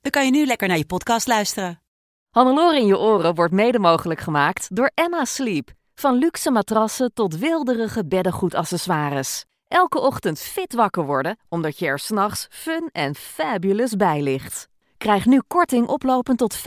[0.00, 1.82] dan kan je nu lekker naar je podcast luisteren.
[2.30, 5.70] Hannelore in je oren wordt mede mogelijk gemaakt door Emma Sleep.
[5.94, 9.44] Van luxe matrassen tot wilderige beddengoedaccessoires.
[9.68, 14.68] Elke ochtend fit wakker worden, omdat je er s'nachts fun en fabulous bij ligt.
[14.96, 16.60] Krijg nu korting oplopend tot 50%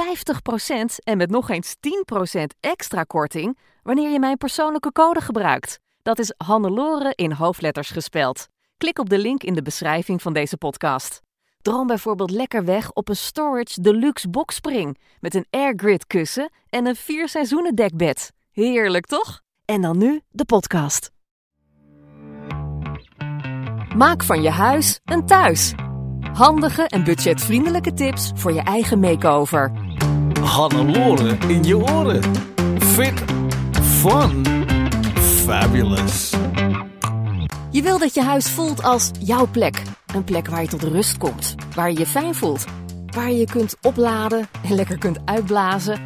[1.04, 1.76] en met nog eens
[2.36, 5.80] 10% extra korting wanneer je mijn persoonlijke code gebruikt.
[6.02, 8.48] Dat is Hannelore in hoofdletters gespeld.
[8.78, 11.22] Klik op de link in de beschrijving van deze podcast.
[11.64, 16.96] Droom bijvoorbeeld lekker weg op een Storage Deluxe boxspring met een airgrid kussen en een
[16.96, 18.32] vier seizoenen dekbed.
[18.52, 19.42] Heerlijk toch?
[19.66, 21.12] En dan nu de podcast.
[23.96, 25.74] Maak van je huis een thuis.
[26.34, 29.72] Handige en budgetvriendelijke tips voor je eigen makeover.
[30.42, 32.24] Hannelore in je oren.
[32.78, 33.24] Fit.
[33.82, 34.46] Fun.
[35.16, 36.34] Fabulous.
[37.70, 39.82] Je wil dat je huis voelt als jouw plek.
[40.14, 42.66] Een plek waar je tot rust komt, waar je je fijn voelt,
[43.16, 46.02] waar je kunt opladen en lekker kunt uitblazen.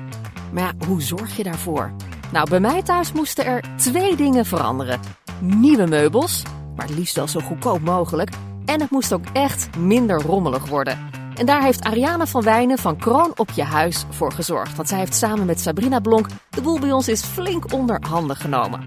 [0.52, 1.92] Maar ja, hoe zorg je daarvoor?
[2.32, 5.00] Nou, bij mij thuis moesten er twee dingen veranderen:
[5.40, 6.44] nieuwe meubels,
[6.76, 8.30] maar liefst wel zo goedkoop mogelijk.
[8.66, 11.10] En het moest ook echt minder rommelig worden.
[11.36, 14.76] En daar heeft Ariana van Wijnen van Kroon op je huis voor gezorgd.
[14.76, 18.36] Want zij heeft samen met Sabrina Blonk de boel bij ons is flink onder handen
[18.36, 18.84] genomen.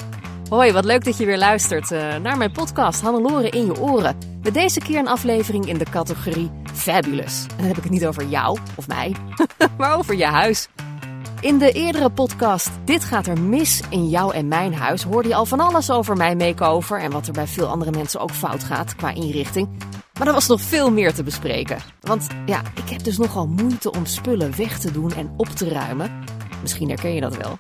[0.50, 4.18] Hoi, wat leuk dat je weer luistert uh, naar mijn podcast Hannelore in je oren.
[4.42, 7.46] Met deze keer een aflevering in de categorie Fabulous.
[7.50, 9.14] En dan heb ik het niet over jou of mij,
[9.78, 10.68] maar over je huis.
[11.40, 15.34] In de eerdere podcast Dit gaat er mis in jou en mijn huis hoorde je
[15.34, 18.64] al van alles over mijn makeover en wat er bij veel andere mensen ook fout
[18.64, 19.68] gaat qua inrichting.
[20.18, 21.78] Maar er was nog veel meer te bespreken.
[22.00, 25.68] Want ja, ik heb dus nogal moeite om spullen weg te doen en op te
[25.68, 26.24] ruimen.
[26.62, 27.58] Misschien herken je dat wel.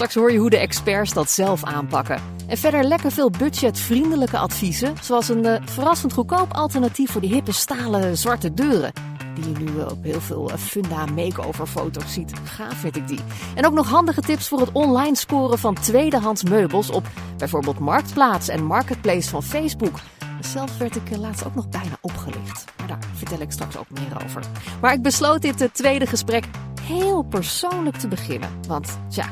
[0.00, 2.20] Straks hoor je hoe de experts dat zelf aanpakken.
[2.46, 7.52] En verder lekker veel budgetvriendelijke adviezen, zoals een uh, verrassend goedkoop alternatief voor die hippe
[7.52, 8.92] stalen zwarte deuren.
[9.34, 12.32] Die je nu op heel veel funda makeover foto's ziet.
[12.44, 13.20] Gaaf vind ik die.
[13.54, 17.06] En ook nog handige tips voor het online scoren van tweedehands meubels op
[17.36, 19.98] bijvoorbeeld Marktplaats en Marketplace van Facebook.
[20.40, 22.64] Zelf werd ik laatst ook nog bijna opgelicht.
[22.78, 24.42] Maar daar vertel ik straks ook meer over.
[24.80, 26.44] Maar ik besloot dit tweede gesprek
[26.82, 28.50] heel persoonlijk te beginnen.
[28.68, 29.30] Want tja,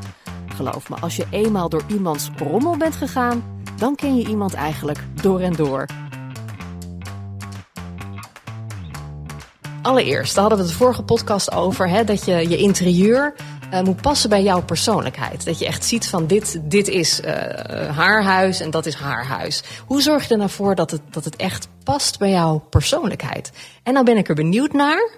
[0.59, 5.41] geloof als je eenmaal door iemands rommel bent gegaan, dan ken je iemand eigenlijk door
[5.41, 5.87] en door.
[9.83, 13.35] Allereerst, hadden we het vorige podcast over, hè, dat je je interieur
[13.73, 15.45] uh, moet passen bij jouw persoonlijkheid.
[15.45, 17.31] Dat je echt ziet van dit, dit is uh,
[17.97, 19.63] haar huis en dat is haar huis.
[19.87, 23.53] Hoe zorg je er nou voor dat het, dat het echt past bij jouw persoonlijkheid?
[23.83, 25.11] En nou ben ik er benieuwd naar.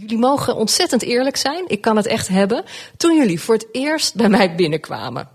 [0.00, 1.64] Jullie mogen ontzettend eerlijk zijn.
[1.66, 2.64] Ik kan het echt hebben.
[2.96, 5.28] Toen jullie voor het eerst bij mij binnenkwamen.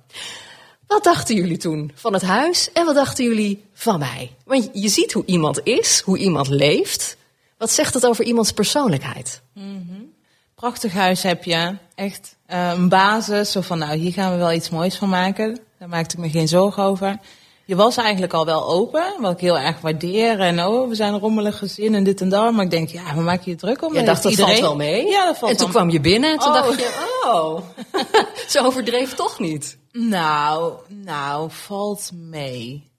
[0.88, 4.32] Wat dachten jullie toen van het huis en wat dachten jullie van mij?
[4.46, 7.18] Want je ziet hoe iemand is, hoe iemand leeft.
[7.58, 9.42] Wat zegt het over iemands persoonlijkheid?
[9.54, 10.14] Mm-hmm.
[10.56, 11.76] Prachtig huis heb je.
[11.96, 13.52] Echt uh, een basis.
[13.52, 15.60] Zo van, nou, hier gaan we wel iets moois van maken.
[15.80, 17.20] Daar maakte ik me geen zorgen over.
[17.66, 20.40] Je was eigenlijk al wel open, wat ik heel erg waardeer.
[20.40, 22.54] En oh, we zijn een rommelig gezin en dit en dat.
[22.54, 23.94] Maar ik denk, ja, we maken je druk om?
[23.94, 24.52] Je dacht, dat iedereen...
[24.56, 25.06] valt wel mee?
[25.08, 26.54] Ja, dat valt En toen kwam je binnen en toen oh.
[26.54, 27.60] dacht je, oh,
[28.48, 29.78] zo overdreef toch niet?
[29.92, 32.92] Nou, nou, valt mee.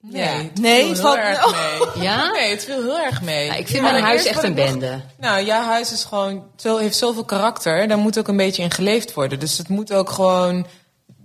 [0.00, 0.28] Nee, Ja.
[0.28, 2.02] het Nee, viel het heel valt- erg mee.
[2.08, 2.30] Ja?
[2.32, 3.44] Nee, het viel heel erg mee.
[3.46, 5.00] Ja, ik vind Ja, mijn huis echt een nog- bende.
[5.18, 7.88] Nou, jouw huis is gewoon, zo, heeft zoveel karakter.
[7.88, 9.40] Daar moet ook een beetje in geleefd worden.
[9.40, 10.66] Dus het moet ook gewoon,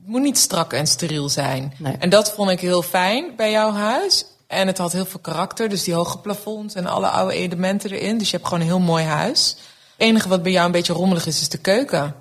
[0.10, 1.74] moet niet strak en steriel zijn.
[1.78, 1.96] Nee.
[2.00, 4.26] En dat vond ik heel fijn bij jouw huis.
[4.48, 5.70] En het had heel veel karakter.
[5.70, 8.18] Dus die hoge plafonds en alle oude elementen erin.
[8.18, 9.56] Dus je hebt gewoon een heel mooi huis.
[9.58, 12.16] Het enige wat bij jou een beetje rommelig is, is de keuken.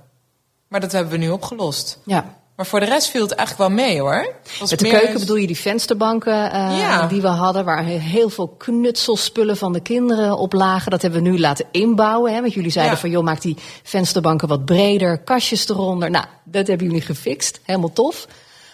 [0.69, 1.99] Maar dat hebben we nu opgelost.
[2.05, 2.38] Ja.
[2.59, 4.35] Maar voor de rest viel het eigenlijk wel mee hoor.
[4.61, 7.07] Met de keuken bedoel je die vensterbanken eh, Ja.
[7.07, 10.91] die we hadden, waar heel veel knutselspullen van de kinderen op lagen.
[10.91, 12.35] Dat hebben we nu laten inbouwen.
[12.35, 12.41] Hè?
[12.41, 13.01] Want jullie zeiden Ja.
[13.01, 16.11] van, joh, maak die vensterbanken wat breder, kastjes eronder.
[16.11, 17.61] Nou, dat hebben jullie gefixt.
[17.63, 18.27] Helemaal tof.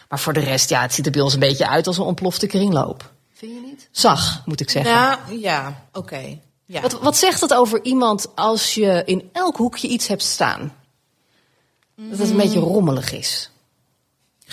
[0.09, 2.05] Maar voor de rest, ja, het ziet er bij ons een beetje uit als een
[2.05, 3.13] ontplofte kringloop.
[3.35, 3.89] Vind je niet?
[3.91, 4.93] Zag, moet ik zeggen.
[4.93, 6.39] Ja, ja, oké.
[6.65, 6.81] Ja.
[6.81, 10.73] Wat, wat zegt het over iemand als je in elk hoekje iets hebt staan?
[11.97, 13.49] Dat het een beetje rommelig is.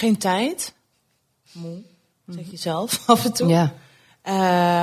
[0.02, 0.74] Geen tijd.
[1.52, 1.82] Moe,
[2.28, 3.48] zeg je zelf af en toe.
[3.48, 3.74] Ja.
[4.22, 4.34] Eh,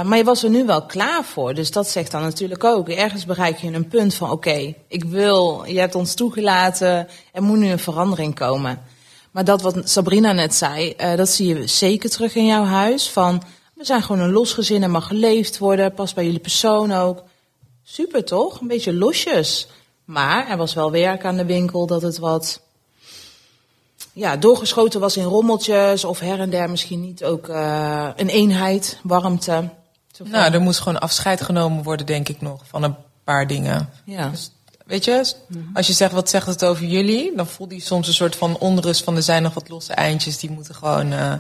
[0.09, 1.55] maar je was er nu wel klaar voor.
[1.55, 2.89] Dus dat zegt dan natuurlijk ook.
[2.89, 7.59] Ergens bereik je een punt van: oké, ik wil, je hebt ons toegelaten, er moet
[7.59, 8.83] nu een verandering komen.
[9.31, 13.11] Maar dat wat Sabrina net zei, eh, dat zie je zeker terug in jouw huis.
[13.11, 13.43] Van
[13.75, 17.23] we zijn gewoon een los gezin, er mag geleefd worden, past bij jullie persoon ook.
[17.83, 18.61] Super toch?
[18.61, 19.69] Een beetje losjes.
[20.05, 22.67] Maar er was wel werk aan de winkel dat het wat
[24.13, 28.99] ja, doorgeschoten was in rommeltjes of her en der misschien niet ook uh, een eenheid,
[29.03, 29.69] warmte.
[30.25, 32.95] Nou, er moest gewoon afscheid genomen worden, denk ik nog, van een
[33.25, 33.91] paar dingen.
[34.05, 34.29] Ja.
[34.29, 34.51] Dus,
[34.87, 35.35] weet je,
[35.75, 38.59] als je zegt wat zegt het over jullie, dan voelt hij soms een soort van
[38.59, 41.33] onrust van er zijn nog wat losse eindjes, die moeten gewoon uh,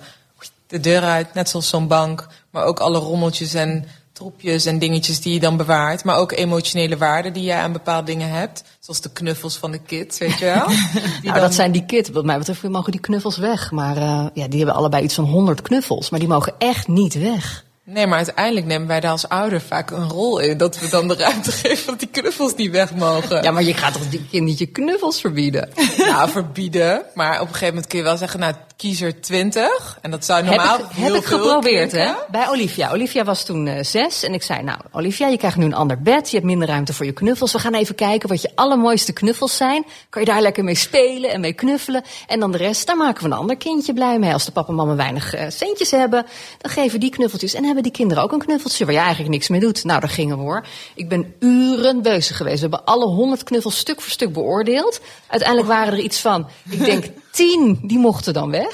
[0.66, 2.26] de deur uit, net zoals zo'n bank.
[2.50, 3.84] Maar ook alle rommeltjes en
[4.18, 6.04] troepjes en dingetjes die je dan bewaart.
[6.04, 8.62] Maar ook emotionele waarden die je aan bepaalde dingen hebt.
[8.80, 10.66] Zoals de knuffels van de kids, weet je wel.
[11.02, 11.40] Die nou, dan...
[11.40, 12.10] dat zijn die kids.
[12.10, 13.70] Wat mij betreft mogen die knuffels weg.
[13.70, 16.10] Maar uh, ja, die hebben allebei iets van 100 knuffels.
[16.10, 17.64] Maar die mogen echt niet weg.
[17.84, 20.56] Nee, maar uiteindelijk nemen wij daar als ouder vaak een rol in.
[20.56, 23.42] Dat we dan de ruimte geven dat die knuffels niet weg mogen.
[23.42, 25.68] Ja, maar je gaat toch die kind niet je knuffels verbieden?
[25.98, 27.02] nou, verbieden.
[27.14, 29.98] Maar op een gegeven moment kun je wel zeggen, nou, kies er 20.
[30.02, 32.12] En dat zou normaal heb ik, heel heb ik geprobeerd, hè?
[32.30, 32.90] Bij Olivia.
[32.92, 34.22] Olivia was toen uh, zes.
[34.22, 36.30] En ik zei, nou, Olivia, je krijgt nu een ander bed.
[36.30, 37.52] Je hebt minder ruimte voor je knuffels.
[37.52, 39.86] We gaan even kijken wat je allermooiste knuffels zijn.
[40.10, 42.02] Kan je daar lekker mee spelen en mee knuffelen.
[42.26, 44.32] En dan de rest, daar maken we een ander kindje blij mee.
[44.32, 46.26] Als de papa en mama weinig uh, centjes hebben,
[46.58, 47.54] dan geven die knuffeltjes.
[47.54, 49.84] En hebben die kinderen ook een knuffeltje waar je eigenlijk niks mee doet.
[49.84, 50.66] Nou, daar gingen we hoor.
[50.94, 52.56] Ik ben uren bezig geweest.
[52.56, 55.00] We hebben alle honderd knuffels stuk voor stuk beoordeeld.
[55.26, 57.04] Uiteindelijk waren er iets van, ik denk
[57.38, 58.67] tien, die mochten dan weg.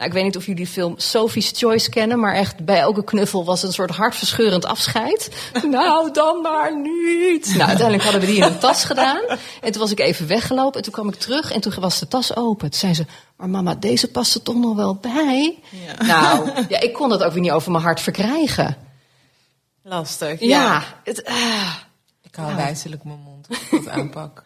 [0.00, 3.04] Nou, ik weet niet of jullie de film Sophie's Choice kennen, maar echt bij elke
[3.04, 5.30] knuffel was een soort hartverscheurend afscheid.
[5.70, 7.46] nou, dan maar niet.
[7.46, 9.20] Nou, uiteindelijk hadden we die in een tas gedaan.
[9.60, 12.08] En toen was ik even weggelopen en toen kwam ik terug en toen was de
[12.08, 12.70] tas open.
[12.70, 13.06] Toen zei ze,
[13.36, 15.58] maar mama, deze past er toch nog wel bij?
[15.70, 16.06] Ja.
[16.06, 18.76] Nou, ja, ik kon dat ook weer niet over mijn hart verkrijgen.
[19.82, 20.40] Lastig.
[20.40, 20.46] Ja.
[20.46, 21.74] ja het, uh,
[22.22, 24.44] ik hou wijzelijk mijn mond als ik dat aanpak.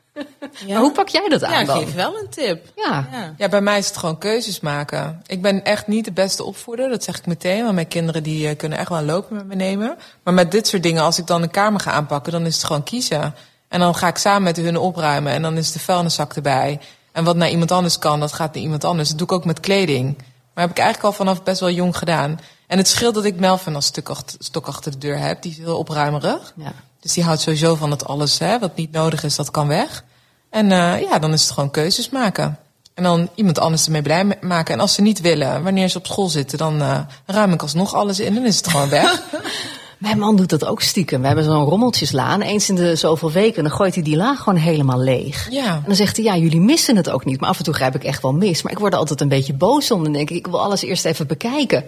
[0.67, 0.73] Ja.
[0.73, 1.79] Maar hoe pak jij dat aan ja, dan?
[1.79, 2.73] geef wel een tip.
[2.77, 3.09] Ja.
[3.13, 3.35] ja.
[3.37, 3.49] Ja.
[3.49, 5.23] bij mij is het gewoon keuzes maken.
[5.27, 7.63] Ik ben echt niet de beste opvoeder, dat zeg ik meteen.
[7.63, 9.97] Want mijn kinderen die uh, kunnen echt wel lopen met me nemen.
[10.23, 12.65] Maar met dit soort dingen, als ik dan een kamer ga aanpakken, dan is het
[12.65, 13.35] gewoon kiezen.
[13.69, 16.81] En dan ga ik samen met hun opruimen en dan is de vuilniszak erbij.
[17.13, 19.09] En wat naar iemand anders kan, dat gaat naar iemand anders.
[19.09, 20.17] Dat doe ik ook met kleding.
[20.55, 22.41] Maar heb ik eigenlijk al vanaf best wel jong gedaan.
[22.67, 25.43] En het scheelt dat ik Melvin als stuk achter, stok achter de deur heb.
[25.43, 26.53] Die is heel opruimerig.
[26.57, 26.73] Ja.
[27.05, 30.05] Dus die houdt sowieso van dat alles hè, wat niet nodig is, dat kan weg.
[30.51, 32.59] En uh, ja, dan is het gewoon keuzes maken.
[32.95, 34.75] En dan iemand anders ermee blij maken.
[34.75, 37.95] En als ze niet willen, wanneer ze op school zitten, dan uh, ruim ik alsnog
[37.95, 38.35] alles in.
[38.35, 39.23] Dan is het gewoon weg.
[39.99, 41.21] Mijn man doet dat ook stiekem.
[41.21, 42.41] We hebben zo'n rommeltjeslaan.
[42.41, 43.63] Eens in de zoveel weken.
[43.63, 45.51] Dan gooit hij die la gewoon helemaal leeg.
[45.51, 45.75] Ja.
[45.75, 47.41] En dan zegt hij, ja, jullie missen het ook niet.
[47.41, 48.63] Maar af en toe grijp ik echt wel mis.
[48.63, 50.03] Maar ik word er altijd een beetje boos om.
[50.03, 51.85] Dan denk ik, ik wil alles eerst even bekijken.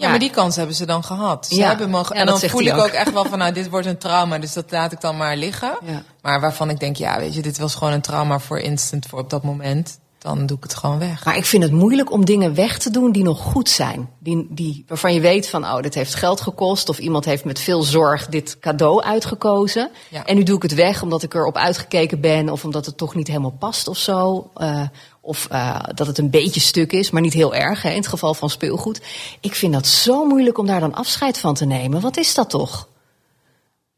[0.00, 1.46] Ja, maar die kans hebben ze dan gehad.
[1.46, 1.68] Ze Ja.
[1.68, 2.78] hebben mogen, en dan voel ik ook.
[2.80, 5.36] ook echt wel van, nou, dit wordt een trauma, dus dat laat ik dan maar
[5.36, 5.78] liggen.
[6.22, 9.18] Maar waarvan ik denk, ja, weet je, dit was gewoon een trauma voor instant, voor
[9.18, 9.98] op dat moment.
[10.18, 11.24] Dan doe ik het gewoon weg.
[11.24, 14.08] Maar ik vind het moeilijk om dingen weg te doen die nog goed zijn.
[14.18, 16.88] Die, die, waarvan je weet van, oh, dit heeft geld gekost.
[16.88, 19.90] Of iemand heeft met veel zorg dit cadeau uitgekozen.
[20.08, 20.24] Ja.
[20.26, 22.48] En nu doe ik het weg omdat ik erop uitgekeken ben.
[22.48, 24.50] Of omdat het toch niet helemaal past of zo.
[24.54, 24.80] Eh,
[25.28, 27.82] of uh, dat het een beetje stuk is, maar niet heel erg.
[27.82, 29.00] Hè, in het geval van speelgoed.
[29.40, 32.00] Ik vind dat zo moeilijk om daar dan afscheid van te nemen.
[32.00, 32.88] Wat is dat toch?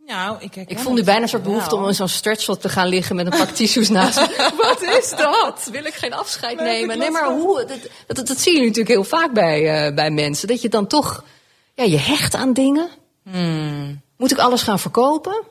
[0.07, 1.79] Nou, ik, Ik voel nu bijna een soort behoefte wel.
[1.79, 4.51] om in zo'n stretchshot te gaan liggen met een pak tissues naast me.
[4.57, 5.69] Wat is dat?
[5.73, 6.99] Wil ik geen afscheid Nee, nemen?
[6.99, 7.65] Nee, maar hoe?
[7.65, 7.79] Dat,
[8.17, 10.49] dat, dat zie je natuurlijk heel vaak bij, uh, bij mensen.
[10.49, 11.25] Dat je dan toch,
[11.75, 12.89] ja, je hecht aan dingen.
[13.25, 14.01] Hmm.
[14.17, 15.43] Moet ik alles gaan verkopen?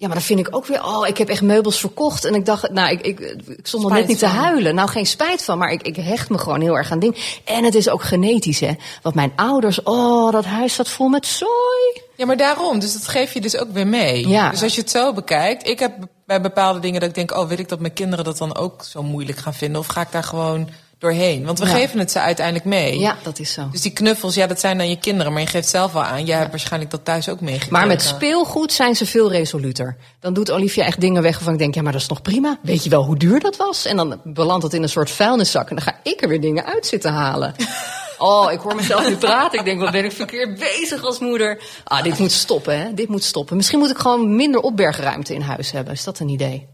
[0.00, 2.24] Ja, maar dan vind ik ook weer, oh, ik heb echt meubels verkocht.
[2.24, 4.74] En ik dacht, nou, ik, ik, ik stond nog net niet te huilen.
[4.74, 7.16] Nou, geen spijt van, maar ik, ik hecht me gewoon heel erg aan dingen.
[7.44, 8.72] En het is ook genetisch, hè.
[9.02, 12.02] Want mijn ouders, oh, dat huis zat vol met zooi.
[12.16, 12.78] Ja, maar daarom.
[12.78, 14.28] Dus dat geef je dus ook weer mee.
[14.28, 14.50] Ja.
[14.50, 15.68] Dus als je het zo bekijkt.
[15.68, 15.92] Ik heb
[16.26, 18.84] bij bepaalde dingen dat ik denk, oh, wil ik dat mijn kinderen dat dan ook
[18.84, 19.80] zo moeilijk gaan vinden?
[19.80, 20.68] Of ga ik daar gewoon
[21.00, 21.44] doorheen?
[21.44, 21.74] Want we Ja.
[21.74, 22.98] geven het ze uiteindelijk mee.
[22.98, 23.68] Ja, dat is zo.
[23.72, 25.32] Dus die knuffels, ja, dat zijn dan je kinderen.
[25.32, 26.24] Maar je geeft zelf wel aan.
[26.24, 27.72] Jij hebt waarschijnlijk dat thuis ook meegekregen.
[27.72, 29.96] Maar met speelgoed zijn ze veel resoluter.
[30.20, 32.58] Dan doet Olivia echt dingen weg waarvan ik denk, ja, maar dat is nog prima.
[32.62, 33.86] Weet je wel hoe duur dat was?
[33.86, 36.64] En dan belandt het in een soort vuilniszak en dan ga ik er weer dingen
[36.64, 37.54] uit zitten halen.
[38.22, 39.58] Oh, ik hoor mezelf nu praten.
[39.58, 41.62] Ik denk, wat ben ik verkeerd bezig als moeder.
[41.84, 42.94] Ah, dit moet stoppen, hè.
[42.94, 43.56] Dit moet stoppen.
[43.56, 45.92] Misschien moet ik gewoon minder opbergruimte in huis hebben.
[45.92, 46.68] Is dat een idee?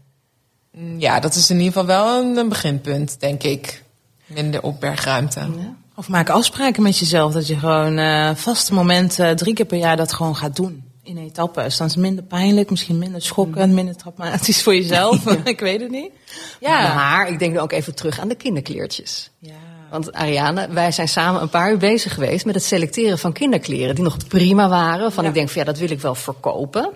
[0.97, 3.83] Ja, dat is in ieder geval wel een, een beginpunt, denk ik.
[4.27, 5.47] Minder opbergruimte.
[5.95, 9.97] Of maak afspraken met jezelf dat je gewoon eh, vaste momenten drie keer per jaar
[9.97, 10.83] dat gewoon gaat doen.
[11.03, 11.77] In etappes.
[11.77, 15.25] Dan is het minder pijnlijk, misschien minder schokkend, minder traumatisch voor jezelf.
[15.43, 16.11] ik weet het niet.
[16.59, 16.93] Ja.
[16.93, 19.31] Maar ik denk dan ook even terug aan de kinderkleertjes.
[19.39, 19.51] ja.
[19.89, 23.95] Want Ariane, wij zijn samen een paar uur bezig geweest met het selecteren van kinderkleren.
[23.95, 25.11] Die nog prima waren.
[25.11, 25.29] Van Ja.
[25.29, 26.89] ik denk van ja, dat wil ik wel verkopen.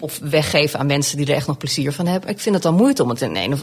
[0.00, 2.30] Of weggeven aan mensen die er echt nog plezier van hebben.
[2.30, 3.62] Ik vind het dan moeite om het in een of,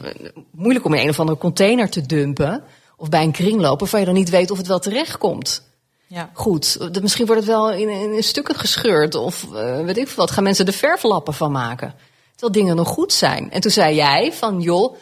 [0.52, 2.64] moeilijk om in een of andere container te dumpen.
[3.00, 5.64] Of bij een kringloop waarvan je dan niet weet of het wel terecht komt.
[6.08, 6.30] Ja.
[6.34, 9.16] Goed, de- misschien wordt het wel in, in, in stukken gescheurd.
[9.16, 10.32] Of eh, weet ik veel wat.
[10.32, 11.94] Gaan mensen er verflappen van maken.
[12.32, 13.52] Terwijl dingen nog goed zijn.
[13.52, 14.96] En toen zei jij van joh,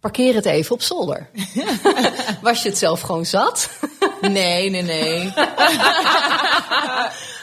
[0.00, 1.30] parkeer het even op zolder.
[2.42, 3.70] Was je het zelf gewoon zat?
[4.20, 5.32] Nee, nee, nee.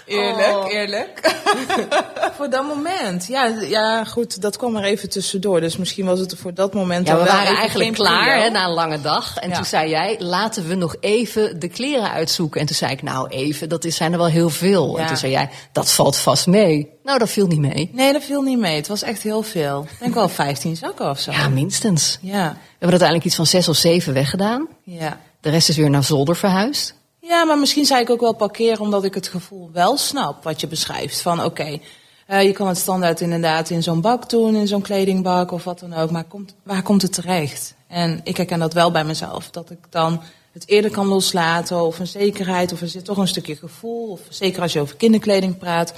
[0.08, 0.72] Eerlijk, Oh.
[0.74, 1.36] eerlijk.
[2.38, 3.28] voor dat moment.
[3.28, 5.60] Ja, ja, goed, dat kwam er even tussendoor.
[5.62, 8.74] Dus misschien was het voor dat moment Ja, we waren eigenlijk klaar hè, na een
[8.74, 9.38] lange dag.
[9.38, 9.56] En Ja.
[9.56, 12.62] toen zei jij, laten we nog even de kleren uitzoeken.
[12.62, 15.00] En toen zei ik, nou even, dat is, zijn er wel heel veel.
[15.00, 16.90] En toen zei jij, dat valt vast mee.
[17.04, 17.90] Nou, dat viel niet mee.
[17.94, 18.76] Nee, dat viel niet mee.
[18.76, 19.86] Het was echt heel veel.
[19.92, 21.32] Ik denk wel 15 zakken of zo.
[21.32, 22.18] Ja, minstens.
[22.22, 24.68] We Ja, hebben uiteindelijk iets van zes of zeven weggedaan.
[24.84, 25.20] ja.
[25.42, 26.96] De rest is weer naar zolder verhuisd.
[27.28, 30.62] Ja, maar misschien zei ik ook wel parkeren omdat ik het gevoel wel snap wat
[30.62, 31.22] je beschrijft.
[31.22, 31.80] Van oké,
[32.28, 35.80] eh, je kan het standaard inderdaad in zo'n bak doen, in zo'n kledingbak of wat
[35.80, 36.12] dan ook.
[36.12, 37.76] Maar komt, waar komt het terecht?
[37.88, 39.50] En ik herken dat wel bij mezelf.
[39.50, 43.28] Dat ik dan het eerder kan loslaten of een zekerheid of er zit toch een
[43.28, 44.12] stukje gevoel.
[44.12, 45.94] Of zeker als je over kinderkleding praat.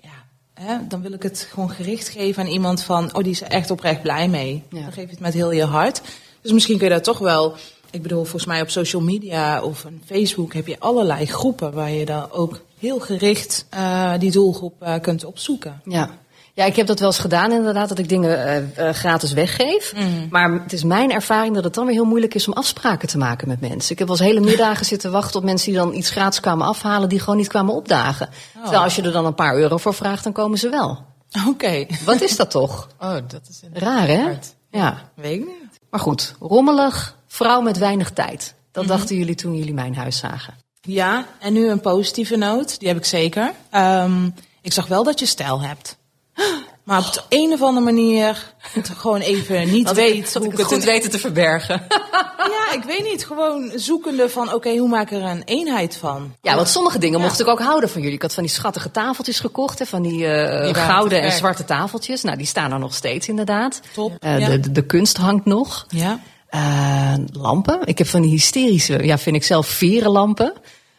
[0.00, 3.40] Ja, hè, dan wil ik het gewoon gericht geven aan iemand van, oh die is
[3.40, 4.62] er echt oprecht blij mee.
[4.70, 4.80] Ja.
[4.80, 6.02] Dan geef je het met heel je hart.
[6.46, 7.56] Dus misschien kun je daar toch wel,
[7.96, 11.90] ik bedoel volgens mij op social media of een Facebook heb je allerlei groepen waar
[11.90, 15.80] je dan ook heel gericht eh, die doelgroep eh, kunt opzoeken.
[15.84, 16.10] Ja.
[16.54, 19.94] Ja, ik heb dat wel eens gedaan inderdaad, dat ik dingen eh, gratis weggeef.
[20.30, 23.18] Maar het is mijn ervaring dat het dan weer heel moeilijk is om afspraken te
[23.18, 23.92] maken met mensen.
[23.92, 26.66] Ik heb wel eens hele middagen zitten wachten op mensen die dan iets gratis kwamen
[26.66, 28.28] afhalen, die gewoon niet kwamen opdagen.
[28.62, 31.04] Terwijl als je er dan een paar euro voor vraagt, dan komen ze wel.
[31.48, 32.88] Oké, Wat is dat toch?
[32.98, 34.22] Oh, dat is Raar, hè?
[34.22, 34.54] hard.
[34.70, 35.10] Ja.
[35.14, 35.80] weet ik niet.
[35.90, 38.54] Maar goed, rommelig, vrouw met weinig tijd.
[38.72, 40.54] Dat dachten jullie toen jullie mijn huis zagen.
[40.80, 43.52] Ja, en nu een positieve noot, die heb ik zeker.
[43.70, 44.28] Ehm,
[44.62, 45.96] ik zag wel dat je stijl hebt.
[46.84, 50.52] Maar op de een of andere manier het gewoon even niet weet dat hoe ik
[50.52, 51.82] ik het goed weten te verbergen.
[52.50, 53.26] Ja, ik weet niet.
[53.26, 56.34] Gewoon zoekende van, oké, hoe maak ik er een eenheid van?
[56.40, 58.16] Ja, want sommige dingen mocht ik ook houden van jullie.
[58.16, 61.64] Ik had van die schattige tafeltjes gekocht, hè, van die eh, Die gouden en zwarte
[61.64, 62.22] tafeltjes.
[62.22, 63.80] Nou, die staan er nog steeds inderdaad.
[63.94, 64.48] Top, Eh, ja.
[64.48, 65.84] de, de, de kunst hangt nog.
[65.88, 66.20] Ja.
[66.56, 67.80] Eh, lampen.
[67.84, 70.52] Ik heb van die hysterische, ja, vind ik zelf verenlampen.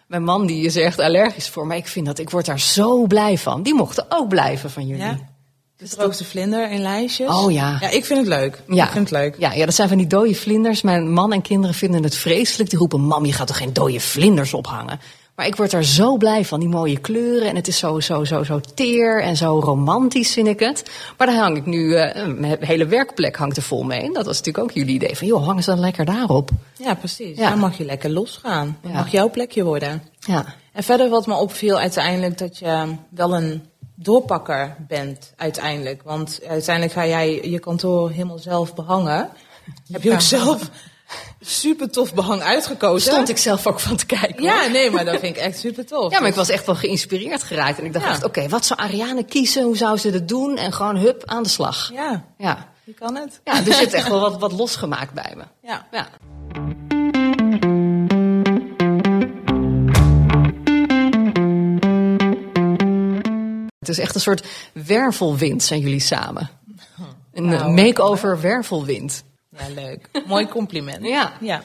[0.07, 2.59] Mijn man die is er echt allergisch voor, maar ik vind dat ik word daar
[2.59, 3.63] zo blij van.
[3.63, 5.03] Die mochten ook blijven van jullie.
[5.03, 5.17] Ja.
[5.77, 7.29] Dus droogde vlinder in lijstjes.
[7.29, 7.77] Oh ja.
[7.79, 8.61] Ja, ik vind het leuk.
[8.67, 8.85] Ja.
[8.85, 9.35] Ik vind het leuk.
[9.39, 10.81] Ja, ja, dat zijn van die dode vlinders.
[10.81, 12.69] Mijn man en kinderen vinden het vreselijk.
[12.69, 14.99] Die roepen, mam, je gaat toch geen dode vlinders ophangen?
[15.37, 17.47] Maar ik word er zo blij van, die mooie kleuren.
[17.49, 20.83] En het is zo, zo, zo, zo teer en zo romantisch, vind ik het.
[21.17, 23.99] Maar daar hang ik nu, eh, mijn hele werkplek hangt er vol mee.
[24.01, 25.17] En dat was natuurlijk ook jullie idee.
[25.17, 26.49] Van, joh, hangen ze dan lekker daarop?
[26.77, 27.37] Ja, precies.
[27.37, 27.49] Ja.
[27.49, 28.77] Dan mag je lekker losgaan.
[28.81, 28.97] Dan Ja.
[28.97, 30.03] mag jouw plekje worden.
[30.19, 30.45] Ja.
[30.73, 33.63] En verder wat me opviel uiteindelijk dat je wel een
[33.95, 36.01] doorpakker bent uiteindelijk.
[36.03, 39.29] Want uiteindelijk ga jij je kantoor helemaal zelf behangen.
[39.91, 40.69] Heb je ook zelf
[41.39, 43.11] super tof behang uitgekozen?
[43.11, 44.35] Stond ik zelf ook van te kijken.
[44.37, 44.45] hoor.
[44.47, 46.11] Ja, nee, maar dat vind ik echt super tof.
[46.13, 47.79] Ja, maar ik was echt wel geïnspireerd geraakt.
[47.79, 48.11] En ik dacht Ja.
[48.11, 49.63] echt, oké, wat zou Ariane kiezen?
[49.63, 50.57] Hoe zou ze het doen?
[50.57, 51.89] En gewoon hup, aan de slag.
[51.93, 53.39] Ja, Ja, je kan het.
[53.43, 55.43] ja dus er zit echt wel wat, wat losgemaakt bij me.
[55.61, 55.87] Ja.
[55.91, 56.07] Ja.
[63.79, 66.49] Het is echt een soort wervelwind zijn jullie samen.
[67.33, 67.69] Een Wauw.
[67.69, 69.23] make-over wervelwind.
[69.59, 70.09] Ja, leuk.
[70.27, 71.05] Mooi compliment.
[71.05, 71.33] Ja.
[71.39, 71.61] Ja.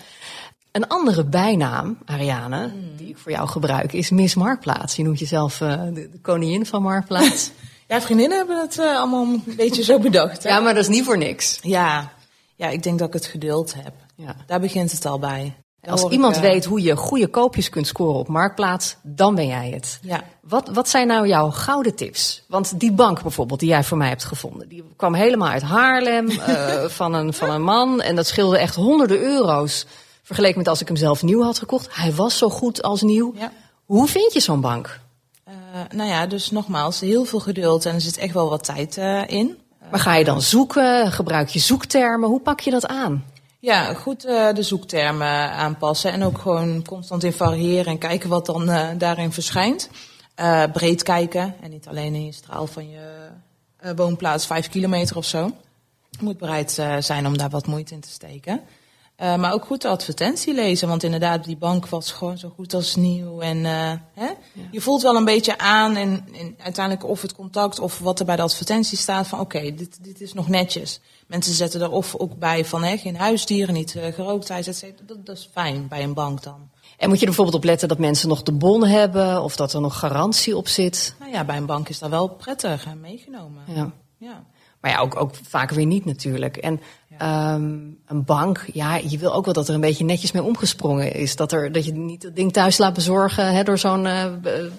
[0.73, 4.97] Een andere bijnaam, Ariane, die ik voor jou gebruik, is Miss Marktplaats.
[4.97, 7.51] Je noemt jezelf eh, de, de koningin van Marktplaats.
[7.89, 10.43] Ja, vriendinnen hebben het eh, allemaal een beetje zo bedacht.
[10.43, 10.49] Hè?
[10.49, 11.59] ja, maar dat is niet voor niks.
[11.63, 12.13] Ja.
[12.57, 13.95] ja, ik denk dat ik het geduld heb.
[14.15, 14.37] Ja.
[14.47, 15.55] Daar begint het al bij.
[15.91, 19.47] Als ik, iemand eh, weet hoe je goede koopjes kunt scoren op Marktplaats, dan ben
[19.47, 19.99] jij het.
[20.03, 20.25] Ja.
[20.41, 22.43] Wat, wat zijn nou jouw gouden tips?
[22.49, 26.31] Want die bank bijvoorbeeld, die jij voor mij hebt gevonden, die kwam helemaal uit Haarlem
[26.31, 28.01] eh, van, een, van een man.
[28.01, 29.87] En dat scheelde echt honderden euro's.
[30.23, 31.89] Vergeleken met als ik hem zelf nieuw had gekocht.
[31.91, 33.33] Hij was zo goed als nieuw.
[33.37, 33.53] Ja.
[33.85, 35.01] Hoe vind je zo'n bank?
[35.45, 35.55] Eh,
[35.95, 38.97] nou ja, dus nogmaals, heel veel geduld en er zit echt wel wat tijd
[39.27, 39.59] in.
[39.91, 41.13] Maar ga je dan zoeken?
[41.13, 42.29] Gebruik je zoektermen?
[42.29, 43.25] Hoe pak je dat aan?
[43.63, 48.47] Ja, goed eh, de zoektermen aanpassen en ook gewoon constant in variëren en kijken wat
[48.47, 49.91] dan eh, daarin verschijnt.
[50.35, 53.29] Eh, breed kijken en niet alleen in je straal van je
[53.97, 55.51] woonplaats vijf kilometer of zo.
[56.11, 58.61] Je moet bereid zijn om daar wat moeite in te steken.
[59.17, 62.75] Eh, maar ook goed de advertentie lezen, want inderdaad, die bank was gewoon zo goed
[62.75, 63.41] als nieuw.
[63.41, 64.31] En eh, hè?
[64.71, 68.27] je voelt wel een beetje aan en, en uiteindelijk of het contact of wat er
[68.27, 71.01] bij de advertentie staat van oké, dit, dit is nog netjes.
[71.27, 75.07] Mensen zetten er of ook bij van hè, geen huisdieren, niet uh, gerooktheid, et cetera.
[75.07, 76.71] Dat, dat is fijn bij een bank dan.
[76.97, 79.73] En moet je er bijvoorbeeld op letten dat mensen nog de bon hebben of dat
[79.73, 81.15] er nog garantie op zit?
[81.19, 83.63] Nou ja, bij een bank is dat wel prettig en meegenomen.
[83.67, 83.93] Ja.
[84.19, 84.45] ja.
[84.81, 86.57] Maar ja, ook, ook vaak weer niet natuurlijk.
[86.57, 86.81] En
[87.21, 91.13] um, een bank, ja, je wil ook wel dat er een beetje netjes mee omgesprongen
[91.13, 91.37] is.
[91.37, 94.25] Dat, er, dat je niet het ding thuis laat bezorgen hè, door zo'n uh,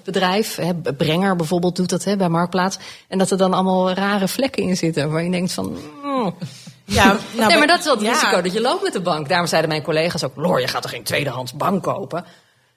[0.03, 0.55] bedrijf.
[0.55, 2.77] Hè, Brenger bijvoorbeeld doet dat hè, bij Marktplaats.
[3.07, 5.77] En dat er dan allemaal rare vlekken in zitten waar je denkt van...
[6.03, 6.35] Mm.
[6.85, 8.11] Ja, nou, nee, maar dat is wel het ja.
[8.11, 9.29] risico dat je loopt met de bank.
[9.29, 12.25] Daarom zeiden mijn collega's ook, Loor, je gaat toch geen tweedehands bank kopen?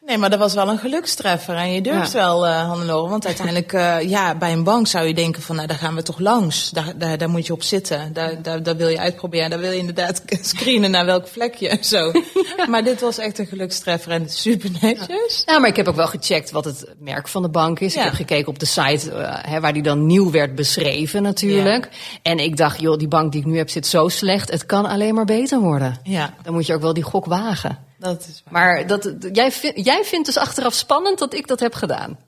[0.06, 1.54] Nee, maar dat was wel een gelukstreffer.
[1.54, 2.18] En je durft ja.
[2.18, 3.10] wel, uh, Hannelore.
[3.10, 6.02] Want uiteindelijk, uh, ja, bij een bank zou je denken van, nou, daar gaan we
[6.02, 6.70] toch langs.
[6.70, 8.12] Daar, daar, daar moet je op zitten.
[8.12, 9.50] Daar, daar, daar wil je uitproberen.
[9.50, 12.12] Daar wil je inderdaad screenen naar welk vlekje en zo.
[12.70, 15.42] maar dit was echt een gelukstreffer en super netjes.
[15.46, 15.58] Ja.
[15.58, 17.96] maar ik heb ook wel gecheckt wat het merk van de bank is.
[17.96, 21.88] Ik heb gekeken op de site uh, hè, waar die dan nieuw werd beschreven natuurlijk.
[22.22, 24.50] En ik dacht, joh, die bank die ik nu heb zit zo slecht.
[24.50, 25.98] Het kan alleen maar beter worden.
[26.02, 26.34] Ja.
[26.42, 27.84] Dan moet je ook wel die gok wagen.
[27.98, 28.52] Dat is waar.
[28.52, 32.18] Maar dat, jij, vind, jij vindt dus achteraf spannend dat ik dat heb gedaan?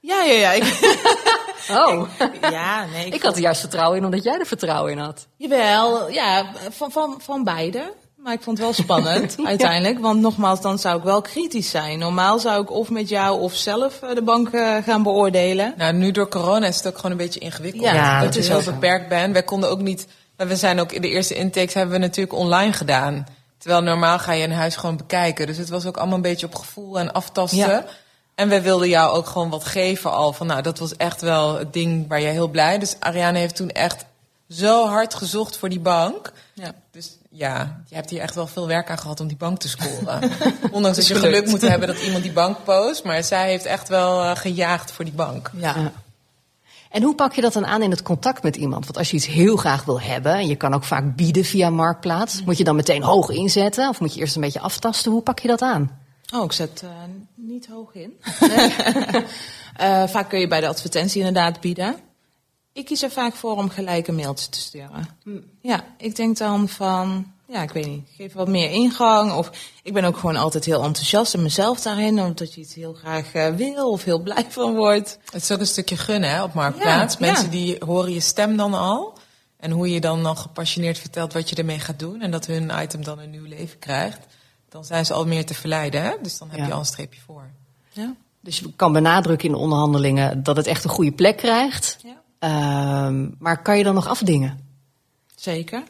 [0.00, 0.52] Ja, ja, ja.
[0.52, 0.62] Ik...
[1.78, 2.08] oh.
[2.40, 3.06] ja, nee.
[3.06, 5.26] Ik, ik had er juist vertrouwen in, omdat jij er vertrouwen in had.
[5.36, 7.92] Jawel, ja, van, van, van beide.
[8.24, 9.98] Maar ik vond het wel spannend uiteindelijk.
[9.98, 11.98] Want nogmaals, dan zou ik wel kritisch zijn.
[11.98, 15.74] Normaal zou ik of met jou of zelf de bank uh, gaan beoordelen.
[15.76, 17.84] Nou, nu door corona is het ook gewoon een beetje ingewikkeld.
[17.84, 19.32] Ja, dat je zo beperkt bent.
[19.32, 20.06] Wij konden ook niet...
[20.36, 23.26] We zijn ook in de eerste intakes hebben we natuurlijk online gedaan.
[23.64, 25.46] Terwijl normaal ga je een huis gewoon bekijken.
[25.46, 27.58] Dus het was ook allemaal een beetje op gevoel en aftasten.
[27.58, 27.84] Ja.
[28.34, 30.32] En we wilden jou ook gewoon wat geven al.
[30.32, 32.78] Van nou, dat was echt wel het ding waar jij heel blij.
[32.78, 34.04] Dus Ariane heeft toen echt
[34.48, 36.32] zo hard gezocht voor die bank.
[36.52, 36.72] Ja.
[36.90, 39.68] Dus ja, je hebt hier echt wel veel werk aan gehad om die bank te
[39.68, 40.30] scoren.
[40.70, 43.04] Ondanks dat je geluk moet hebben dat iemand die bank post.
[43.04, 45.50] Maar zij heeft echt wel uh, gejaagd voor die bank.
[45.54, 45.92] Ja.
[46.94, 48.84] En hoe pak je dat dan aan in het contact met iemand?
[48.84, 51.70] Want als je iets heel graag wil hebben, en je kan ook vaak bieden via
[51.70, 53.88] Marktplaats, moet je dan meteen hoog inzetten?
[53.88, 55.12] Of moet je eerst een beetje aftasten?
[55.12, 55.98] Hoe pak je dat aan?
[56.34, 56.90] Oh, ik zet uh,
[57.34, 58.12] niet hoog in.
[59.80, 61.96] uh, vaak kun je bij de advertentie inderdaad bieden.
[62.72, 65.08] Ik kies er vaak voor om gelijk een mailtje te sturen.
[65.22, 65.30] Hm.
[65.60, 69.32] Ja, ik denk dan van, ja, ik weet niet, geef wat meer ingang.
[69.32, 69.50] Of
[69.82, 73.34] ik ben ook gewoon altijd heel enthousiast in mezelf daarin, omdat je iets heel graag
[73.34, 75.18] uh, wil of heel blij van wordt.
[75.24, 77.16] Het is ook een stukje gunnen hè, op Marktplaats.
[77.18, 77.50] Ja, Mensen ja.
[77.50, 79.18] die horen je stem dan al.
[79.56, 82.20] En hoe je dan nog gepassioneerd vertelt wat je ermee gaat doen.
[82.20, 84.26] En dat hun item dan een nieuw leven krijgt.
[84.68, 86.02] Dan zijn ze al meer te verleiden.
[86.02, 86.12] Hè?
[86.22, 86.66] Dus dan heb ja.
[86.66, 87.50] je al een streepje voor.
[87.92, 88.14] Ja.
[88.40, 91.98] Dus je kan benadrukken in de onderhandelingen dat het echt een goede plek krijgt.
[92.02, 92.22] Ja.
[93.10, 94.58] Uh, maar kan je dan nog afdingen?
[95.34, 95.82] Zeker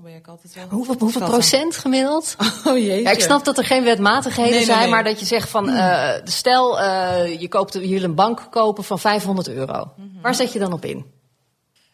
[0.00, 0.64] probeer ik altijd wel.
[0.68, 2.36] Hoeveel, hoeveel procent gemiddeld?
[2.64, 3.02] Oh jee.
[3.02, 4.90] Ja, ik snap dat er geen wetmatigheden nee, nee, zijn, nee.
[4.90, 8.84] maar dat je zegt van, uh, stel uh, je, koopt, je wil een bank kopen
[8.84, 9.92] van 500 euro.
[9.96, 10.22] Mm -hmm.
[10.22, 11.04] Waar zet je dan op in?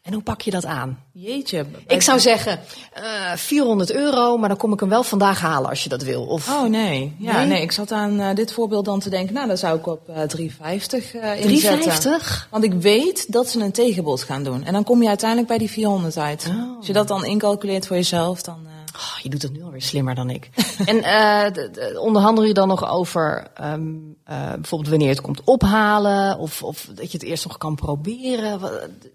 [0.04, 0.98] En hoe pak je dat aan?
[1.12, 1.66] Jeetje.
[1.86, 2.60] Ik zou zeggen
[2.98, 6.24] uh, 400 euro, maar dan kom ik hem wel vandaag halen als je dat wil.
[6.26, 6.48] Of...
[6.48, 7.16] Oh nee.
[7.18, 7.46] Ja, nee?
[7.46, 10.08] nee ik zat aan uh, dit voorbeeld dan te denken, nou dan zou ik op
[10.08, 11.46] uh, 350 uh, inzetten.
[11.46, 12.48] 350?
[12.50, 14.64] Want ik weet dat ze een tegenbod gaan doen.
[14.64, 16.46] En dan kom je uiteindelijk bij die 400 uit.
[16.48, 16.76] Oh.
[16.76, 18.66] Als je dat dan incalculeert voor jezelf, dan...
[18.96, 20.50] Oh, je doet het nu alweer slimmer dan ik.
[20.86, 26.38] en uh, onderhandel je dan nog over um, uh, bijvoorbeeld wanneer het komt ophalen?
[26.38, 28.60] Of, of dat je het eerst nog kan proberen?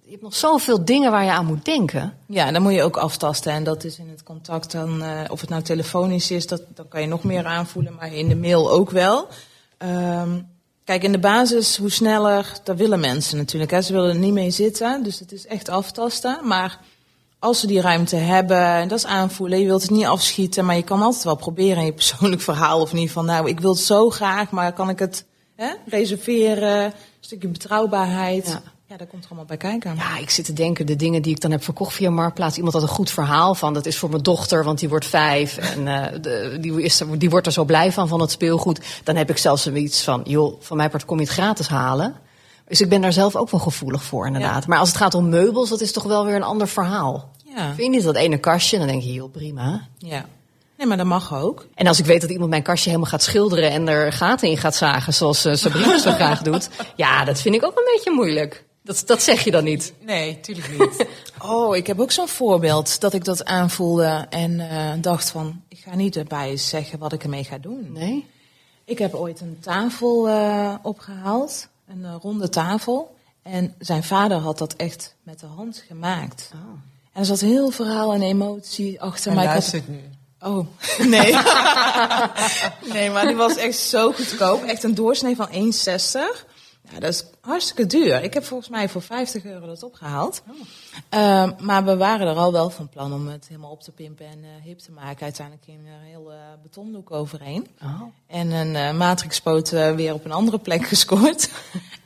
[0.10, 2.14] Je hebt nog zoveel dingen waar je aan moet denken.
[2.28, 3.52] Ja, en dan moet je ook aftasten.
[3.52, 6.88] En dat is in het contact dan, uh, of het nou telefonisch is, dat, dan
[6.88, 7.96] kan je nog meer aanvoelen.
[7.96, 9.28] Maar in de mail ook wel.
[9.78, 10.48] Um,
[10.84, 13.72] kijk, in de basis, hoe sneller, dat willen mensen natuurlijk.
[13.72, 13.82] Hè.
[13.82, 16.40] Ze willen er niet mee zitten, dus het is echt aftasten.
[16.44, 16.80] Maar
[17.40, 19.60] als ze die ruimte hebben, dat is aanvoelen.
[19.60, 22.82] Je wilt het niet afschieten, maar je kan altijd wel proberen in je persoonlijk verhaal.
[22.82, 26.84] Of niet van, nou, ik wil het zo graag, maar kan ik het hè, reserveren?
[26.84, 28.48] Een stukje betrouwbaarheid.
[28.48, 28.78] Ja.
[28.90, 29.96] Ja, daar komt er allemaal bij kijken.
[29.96, 32.56] Ja, ik zit te denken, de dingen die ik dan heb verkocht via Marktplaats.
[32.56, 35.58] Iemand had een goed verhaal van, dat is voor mijn dochter, want die wordt vijf.
[35.58, 38.80] En uh, de, die, is, die wordt er zo blij van, van het speelgoed.
[39.04, 42.16] Dan heb ik zelfs iets van, joh, van mij part kom je het gratis halen.
[42.68, 44.62] Dus ik ben daar zelf ook wel gevoelig voor, inderdaad.
[44.62, 44.68] Ja.
[44.68, 47.32] Maar als het gaat om meubels, dat is toch wel weer een ander verhaal.
[47.56, 47.66] Ja.
[47.66, 48.78] Vind je niet dat ene kastje?
[48.78, 49.88] Dan denk je, heel prima.
[49.98, 50.26] Ja.
[50.78, 51.68] Nee, maar dat mag ook.
[51.76, 54.58] En als ik weet dat iemand mijn kastje helemaal gaat schilderen en er gaten in
[54.58, 56.70] gaat zagen, zoals uh, Sabrina zo graag doet.
[56.96, 58.68] Ja, dat vind ik ook een beetje moeilijk.
[58.90, 59.94] Dat, dat zeg je dan niet?
[60.00, 61.06] Nee, tuurlijk niet.
[61.52, 65.78] oh, ik heb ook zo'n voorbeeld dat ik dat aanvoelde en uh, dacht van, ik
[65.78, 67.92] ga niet erbij zeggen wat ik ermee ga doen.
[67.92, 68.26] Nee?
[68.86, 73.16] Ik heb ooit een tafel uh, opgehaald, een uh, ronde tafel.
[73.42, 76.52] En zijn vader had dat echt met de hand gemaakt.
[76.54, 76.60] Oh.
[77.14, 79.32] En er zat heel verhaal en emotie achter.
[79.32, 79.98] Hij maar luistert ik had...
[79.98, 80.02] nu.
[80.42, 80.68] Oh,
[81.16, 81.36] nee.
[82.94, 84.64] nee, maar die was echt zo goedkoop.
[84.64, 86.49] Echt een doorsnee van 1,60.
[86.94, 88.24] Ja, dat is hartstikke duur.
[88.24, 90.42] Ik heb volgens mij voor 50 euro dat opgehaald.
[91.10, 94.26] Ehm, maar we waren er al wel van plan om het helemaal op te pimpen
[94.26, 95.24] en eh, hip te maken.
[95.24, 97.68] Uiteindelijk in een heel eh betonlook overheen.
[97.84, 98.02] Oh.
[98.28, 101.50] En een eh matrixpoot weer op een andere plek gescoord.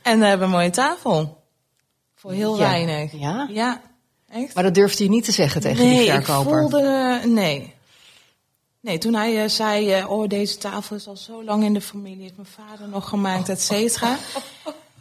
[0.02, 1.42] en we hebben een mooie tafel.
[2.14, 2.68] Voor heel Ja.
[2.68, 3.12] weinig.
[3.12, 3.48] Ja?
[3.50, 3.80] Ja,
[4.28, 4.54] echt.
[4.54, 6.52] Maar dat durfde je niet te zeggen tegen nee, die verkoper.
[6.52, 7.20] ik voelde...
[7.24, 7.73] Nee.
[8.84, 11.80] Nee, toen hij eh, zei, eh, oh, deze tafel is al zo lang in de
[11.80, 12.22] familie.
[12.22, 14.16] Heeft mijn vader nog gemaakt, et cetera.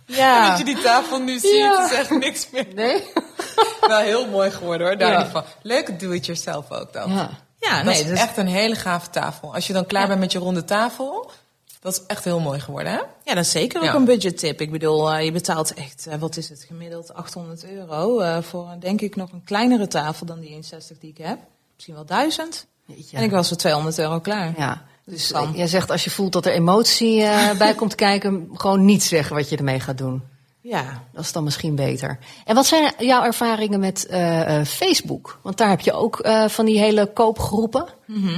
[0.06, 0.50] Ja.
[0.50, 1.86] Dat je die tafel nu ziet, Ja.
[1.86, 2.67] is echt niks meer.
[2.76, 3.04] Nee?
[3.88, 5.19] Wel heel mooi geworden hoor, daar Ja.
[5.19, 5.56] in ieder geval.
[5.62, 7.12] Leuk doe-it-yourself ook dan.
[7.12, 7.30] Ja.
[7.60, 9.54] Ja, dat nee, is dus, echt een hele gave tafel.
[9.54, 11.32] Als je dan klaar bent met je ronde tafel,
[11.80, 12.98] dat is echt heel mooi geworden hè?
[13.24, 13.93] ja, dat is zeker ook Ja.
[13.96, 14.62] een budgettip.
[14.62, 18.80] Ik bedoel, eh, je betaalt echt, wat is het, gemiddeld 800 euro eh, voor een,
[18.80, 21.38] denk ik nog een kleinere tafel dan die 160 die ik heb.
[21.74, 22.65] Misschien wel 1000.
[22.86, 23.17] Jeetje.
[23.17, 24.54] En ik was voor 200 euro klaar.
[24.58, 24.82] Ja.
[25.06, 25.48] Dus Dan.
[25.50, 29.04] eh, jij zegt als je voelt dat er emotie eh, bij komt kijken, gewoon niet
[29.04, 30.22] zeggen wat je ermee gaat doen.
[30.62, 31.04] Ja.
[31.13, 32.19] Dat is dan misschien beter.
[32.46, 35.39] En wat zijn jouw ervaringen met eh, Facebook?
[35.41, 37.86] Want daar heb je ook van die hele koopgroepen.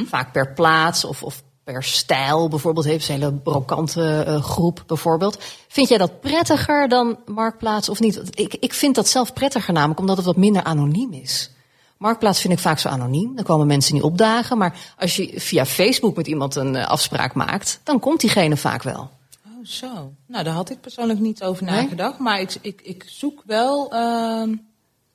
[0.08, 2.48] Vaak per plaats of, of per stijl.
[2.48, 5.38] Bijvoorbeeld heeft ze een hele brokante groep bijvoorbeeld.
[5.68, 8.40] Vind jij dat prettiger dan Marktplaats of niet?
[8.40, 11.50] Ik, ik vind dat zelf prettiger namelijk omdat het wat minder anoniem is.
[11.98, 13.36] Marktplaats vind ik vaak zo anoniem.
[13.36, 14.58] Dan komen mensen niet opdagen.
[14.58, 18.84] Maar als je via Facebook met iemand een eh, afspraak maakt, dan komt diegene vaak
[18.84, 19.10] wel.
[19.46, 20.14] Oh, zo.
[20.28, 22.20] Nou, daar had ik persoonlijk niet over nagedacht.
[22.20, 24.58] Maar ik, ik, ik zoek wel ehm, de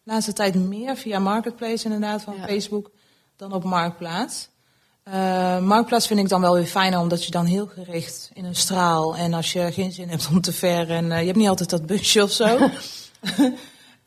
[0.02, 2.46] laatste tijd meer via Marketplace inderdaad van Ja.
[2.46, 2.90] Facebook
[3.36, 4.48] dan op Marktplaats.
[5.02, 8.56] Eh, Marktplaats vind ik dan wel weer fijner, omdat je dan heel gericht in een
[8.56, 9.16] straal...
[9.16, 11.70] en als je geen zin hebt om te ver en eh, je hebt niet altijd
[11.70, 12.58] dat busje of zo...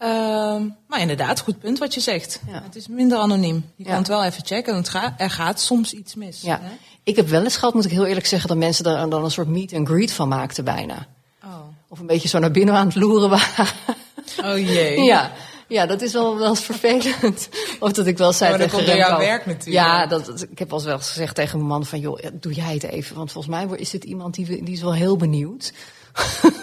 [0.04, 2.40] Ehm, maar inderdaad, goed punt wat je zegt.
[2.48, 2.62] Ja.
[2.64, 3.66] Het is minder anoniem.
[3.76, 3.90] Je Ja.
[3.90, 4.76] kan het wel even checken.
[4.76, 6.42] Het gaat, er gaat soms iets mis.
[6.42, 6.70] Ja, hè?
[7.04, 9.32] ik heb wel eens gehad, moet ik heel eerlijk zeggen, dat mensen er dan een
[9.32, 11.08] soort meet and greet van maakten bijna.
[11.44, 11.50] Oh.
[11.88, 13.68] Of een beetje zo naar binnen aan het loeren waren.
[14.46, 15.04] oh jee.
[15.04, 15.32] ja.
[15.68, 17.50] ja, dat is wel wel eens vervelend.
[17.80, 19.86] Of dat ik wel zei Ja, maar dat tegen komt door jouw Remco- werk natuurlijk.
[19.86, 22.74] Ja, dat, dat- ik heb wel eens gezegd tegen mijn man van, joh, doe jij
[22.74, 23.16] het even.
[23.16, 25.74] Want volgens mij is dit iemand die, die is wel heel benieuwd.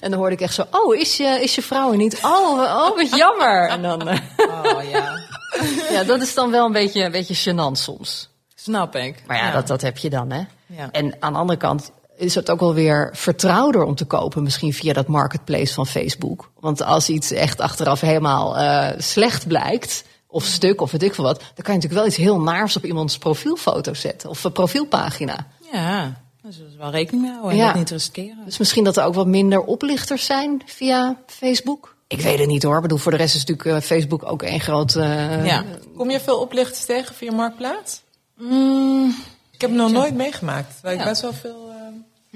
[0.00, 2.18] en dan hoorde ik echt zo, oh, is je, is je vrouw er niet?
[2.22, 3.68] Oh, oh, wat jammer.
[3.68, 5.18] En dan, eh, Oh ja.
[5.96, 8.28] ja, dat is dan wel een beetje, een beetje gênant soms.
[8.54, 9.22] Snap ik.
[9.26, 10.42] Maar ja, Dat, dat heb je dan, hè?
[10.66, 10.88] Ja.
[10.90, 14.72] En aan de andere kant is het ook wel weer vertrouwder om te kopen, misschien
[14.72, 16.50] via dat marketplace van Facebook.
[16.60, 21.24] Want als iets echt achteraf helemaal eh, slecht blijkt, of stuk, of weet ik veel
[21.24, 25.46] wat, dan kan je natuurlijk wel iets heel naars op iemands profielfoto zetten, of profielpagina.
[25.72, 27.66] Ja, daar zullen ze wel rekening mee houden en Ja.
[27.66, 28.44] dat niet riskeren.
[28.44, 31.96] Dus misschien dat er ook wat minder oplichters zijn via Facebook.
[32.06, 32.76] Ik weet het niet hoor.
[32.76, 34.94] Ik bedoel, voor de rest is natuurlijk eh, Facebook ook één groot.
[34.96, 35.64] eh, ja.
[35.96, 38.02] Kom je veel oplichters tegen via Marktplaats?
[38.38, 39.14] Mm,
[39.50, 40.80] Ik heb het nog nooit meegemaakt.
[40.82, 41.68] Waar ik best wel veel...
[41.70, 41.76] eh,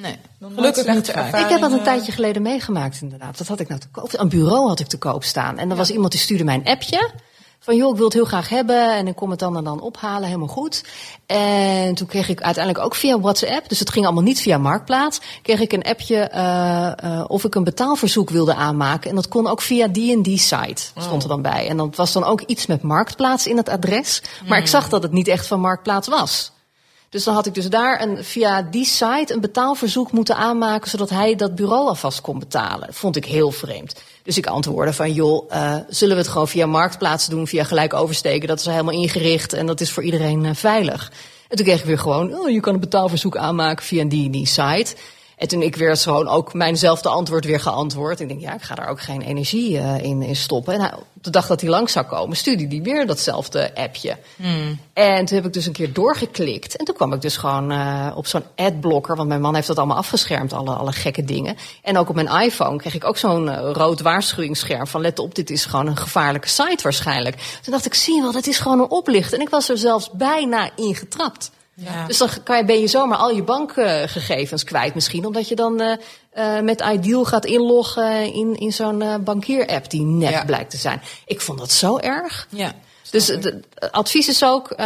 [0.03, 1.09] nee, nog nooit gelukkig niet
[1.42, 3.38] Ik heb dat een tijdje geleden meegemaakt, inderdaad.
[3.38, 4.11] Wat had ik nou te koop?
[4.12, 5.59] Een bureau had ik te koop staan.
[5.59, 7.11] En er was iemand die stuurde mij een appje.
[7.64, 8.96] Van joh, ik wil het heel graag hebben.
[8.96, 10.85] En ik kom het dan en dan ophalen, helemaal goed.
[11.27, 15.20] En toen kreeg ik uiteindelijk ook via WhatsApp, dus het ging allemaal niet via Marktplaats.
[15.42, 19.11] Kreeg ik een appje eh, of ik een betaalverzoek wilde aanmaken.
[19.11, 21.68] En dat kon ook via die en die site, stond er dan bij.
[21.68, 24.22] En dat was dan ook iets met Marktplaats in het adres.
[24.46, 26.53] Maar ik zag dat het niet echt van Marktplaats was.
[27.14, 31.11] Dus dan had ik dus daar een, via die site een betaalverzoek moeten aanmaken, zodat
[31.11, 32.94] hij dat bureau alvast kon betalen.
[32.94, 34.03] Vond ik heel vreemd.
[34.22, 37.94] Dus ik antwoordde van, joh, eh, zullen we het gewoon via Marktplaats doen, via gelijk
[37.94, 38.48] oversteken?
[38.48, 41.12] Dat is helemaal ingericht en dat is voor iedereen eh, veilig.
[41.48, 44.46] En toen kreeg ik weer gewoon, oh, je kan een betaalverzoek aanmaken via die, die
[44.46, 44.94] site.
[45.36, 48.20] En toen ik weer gewoon ook mijnzelfde antwoord weer geantwoord.
[48.20, 50.74] Ik denk, ja, ik ga daar ook geen energie eh, in, in stoppen.
[50.74, 54.16] En op de dag dat hij langs zou komen, stuurde hij weer datzelfde appje.
[54.92, 56.76] En toen heb ik dus een keer doorgeklikt.
[56.76, 59.16] En toen kwam ik dus gewoon eh, op zo'n adblocker.
[59.16, 61.56] Want mijn man heeft dat allemaal afgeschermd, alle, alle gekke dingen.
[61.82, 64.86] En ook op mijn iPhone kreeg ik ook zo'n eh, rood waarschuwingsscherm.
[64.86, 67.58] Van let op, dit is gewoon een gevaarlijke site waarschijnlijk.
[67.62, 69.32] Toen dacht ik, zie je wel, dat is gewoon een oplicht.
[69.32, 71.50] En ik was er zelfs bijna in getrapt.
[71.76, 72.06] Ja.
[72.06, 75.26] Dus dan kan je, ben je zomaar al je bankgegevens kwijt misschien.
[75.26, 75.96] Omdat je dan eh,
[76.30, 80.44] eh, met Ideal gaat inloggen in, in zo'n eh, bankier-app die nep Ja.
[80.44, 81.02] blijkt te zijn.
[81.26, 82.46] Ik vond dat zo erg.
[82.50, 82.72] ja.
[83.10, 83.54] Dus het
[83.90, 84.76] advies is ook,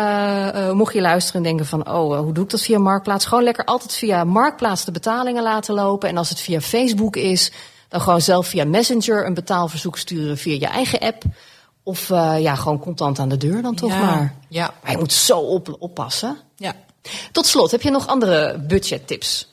[0.72, 3.24] mocht je luisteren en denken van, oh, hoe doe ik dat via Marktplaats?
[3.26, 6.08] Gewoon lekker altijd via Marktplaats de betalingen laten lopen.
[6.08, 7.52] En als het via Facebook is,
[7.88, 11.22] dan gewoon zelf via Messenger een betaalverzoek sturen via je eigen app.
[11.88, 14.00] Of eh, ja, gewoon contant aan de deur dan toch Ja.
[14.04, 14.34] maar.
[14.48, 14.74] Ja.
[14.82, 16.36] Maar je moet zo op, oppassen.
[16.56, 16.74] ja.
[17.32, 19.48] Tot slot, heb je nog andere budgettips?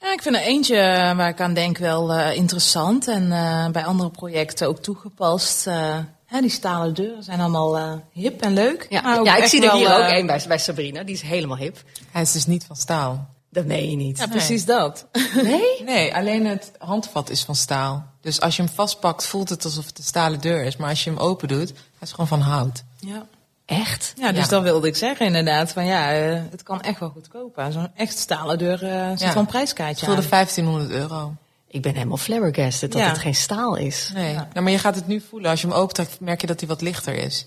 [0.00, 0.76] Ja, ik vind er eentje
[1.16, 5.66] waar ik aan denk wel eh, interessant en eh, bij andere projecten ook toegepast.
[5.66, 8.86] Eh, Hè, die stalen deuren zijn allemaal eh, hip en leuk.
[8.90, 11.02] Ja, ja ik zie er hier ook eh, één bij, bij Sabrina.
[11.02, 11.82] Die is helemaal hip.
[12.10, 13.28] Hij is dus niet van staal.
[13.52, 14.18] Dat meen je niet.
[14.18, 15.06] Ja, precies dat.
[15.42, 15.82] Nee?
[15.84, 18.06] Nee, alleen het handvat is van staal.
[18.20, 20.76] Dus als je hem vastpakt, voelt het alsof het een stalen deur is.
[20.76, 22.82] Maar als je hem open doet, hij is gewoon van hout.
[22.98, 23.26] Ja.
[23.66, 24.12] Echt?
[24.16, 24.48] Ja, dus Ja.
[24.50, 25.72] dat wilde ik zeggen inderdaad.
[25.72, 27.72] Van ja, eh, het kan echt wel goedkoper.
[27.72, 29.26] Zo'n echt stalen deur eh zit Ja.
[29.32, 30.28] wel een prijskaartje Het voelde aan.
[30.28, 31.34] 1500 euro.
[31.68, 33.08] Ik ben helemaal flabbergasted dat Ja.
[33.08, 34.10] het geen staal is.
[34.14, 34.48] Nee, Ja.
[34.52, 35.50] nou, maar je gaat het nu voelen.
[35.50, 37.46] Als je hem opentrekt, merk je dat hij wat lichter is.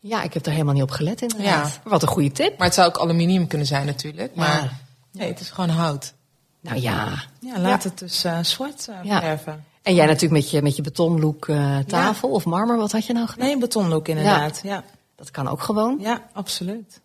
[0.00, 1.80] Ja, ik heb er helemaal niet op gelet inderdaad.
[1.84, 1.90] Ja.
[1.90, 2.58] Wat een goede tip.
[2.58, 4.34] Maar het zou ook aluminium kunnen zijn natuurlijk.
[4.34, 4.70] Maar Ja.
[5.14, 6.14] Nee, het is gewoon hout.
[6.60, 7.22] Nou ja.
[7.40, 9.20] Ja, laat het dus eh, zwart eh, Ja.
[9.20, 9.64] verven.
[9.82, 12.76] En jij natuurlijk met je, met je betonlook eh, tafel of marmer.
[12.76, 13.46] Wat had je nou gedaan?
[13.46, 14.60] Nee, betonlook inderdaad.
[14.62, 14.84] Ja,
[15.16, 15.96] Dat kan ook gewoon.
[16.00, 17.00] ja, absoluut.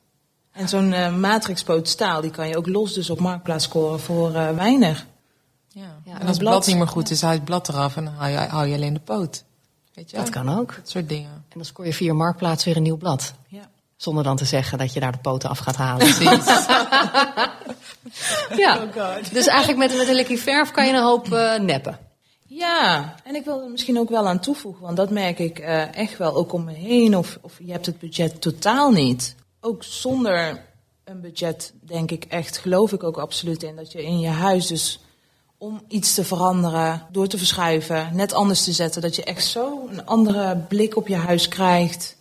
[0.52, 4.34] En zo'n eh matrixpoot staal, die kan je ook los dus op marktplaats scoren voor
[4.36, 5.06] eh weinig.
[5.68, 5.82] Ja.
[6.06, 6.52] Ja, en als het blad.
[6.54, 8.68] blad niet meer goed is, haal je het blad eraf en dan hou je, hou
[8.68, 9.44] je alleen de poot.
[9.94, 10.18] Weet je?
[10.18, 10.76] Dat kan ook.
[10.76, 11.30] Dat soort dingen.
[11.32, 13.34] En dan scoor je via Marktplaats weer een nieuw blad.
[13.48, 13.70] Ja.
[13.96, 16.14] Zonder dan te zeggen dat je daar de poten af gaat halen.
[16.16, 16.46] Precies.
[18.56, 18.86] ja.
[19.32, 22.00] Dus eigenlijk met, met een likkie verf kan je een hoop eh, neppen.
[22.48, 25.96] Ja, en ik wil er misschien ook wel aan toevoegen, want dat merk ik eh,
[25.96, 27.18] echt wel ook om me heen.
[27.18, 29.36] Of, of je hebt het budget totaal niet.
[29.62, 30.62] Ook zonder
[31.04, 34.68] een budget, denk ik echt, geloof ik ook absoluut in dat je in je huis
[34.68, 35.00] dus
[35.58, 39.88] om iets te veranderen, door te verschuiven, net anders te zetten, dat je echt zo
[39.92, 42.18] een andere blik op je huis krijgt.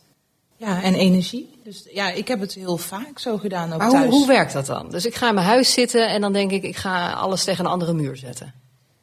[0.58, 1.60] Ja, en energie.
[1.64, 4.10] Dus ja, ik heb het heel vaak zo gedaan ook Maar hoe, thuis.
[4.10, 4.90] hoe werkt dat dan?
[4.90, 7.64] Dus ik ga in mijn huis zitten en dan denk ik, ik ga alles tegen
[7.64, 8.54] een andere muur zetten.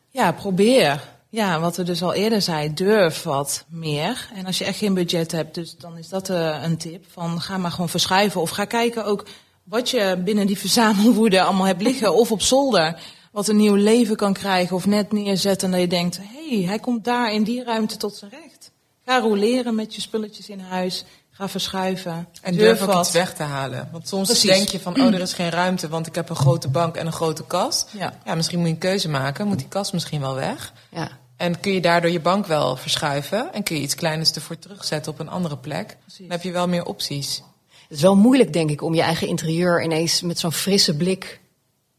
[0.09, 1.13] Ja, probeer.
[1.29, 4.29] Ja, wat we dus al eerder zei, durf wat meer.
[4.35, 7.05] En als je echt geen budget hebt, dus dan is dat eh, een tip.
[7.11, 8.41] Van ga maar gewoon verschuiven.
[8.41, 9.25] Of ga kijken ook
[9.63, 12.15] wat je binnen die verzamelwoede allemaal hebt liggen.
[12.15, 13.01] Of op zolder.
[13.31, 14.75] Wat een nieuw leven kan krijgen.
[14.75, 17.97] Of net neerzetten en dat je denkt, hé, hey, hij komt daar in die ruimte
[17.97, 18.71] tot zijn recht.
[19.05, 21.05] Ga roleren met je spulletjes in huis.
[21.37, 22.27] Ga verschuiven.
[22.41, 23.89] En durf ook iets weg te halen.
[23.91, 24.49] Want soms Precies.
[24.49, 27.05] denk je van, oh, er is geen ruimte, want ik heb een grote bank en
[27.05, 27.89] een grote kast.
[27.97, 28.13] Ja.
[28.25, 29.47] Ja, misschien moet je een keuze maken.
[29.47, 30.73] Moet die kast misschien wel weg?
[30.89, 31.09] Ja.
[31.37, 33.53] En kun je daardoor je bank wel verschuiven.
[33.53, 35.97] En kun je iets kleiners ervoor terugzetten op een andere plek.
[36.17, 37.43] Dan heb je wel meer opties.
[37.67, 41.39] Het is wel moeilijk, denk ik, om je eigen interieur ineens met zo'n frisse blik